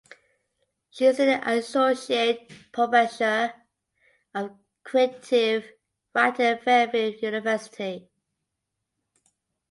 [0.89, 3.53] She is an associate professor
[4.33, 5.73] of creative
[6.15, 8.09] writing at Fairfield University.